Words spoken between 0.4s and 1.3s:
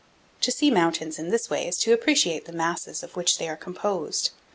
see mountains in